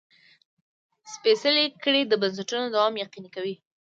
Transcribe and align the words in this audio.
سپېڅلې 1.13 1.65
کړۍ 1.83 2.03
د 2.07 2.13
بنسټونو 2.21 2.67
دوام 2.75 2.93
یقیني 3.03 3.29
کوي. 3.35 3.55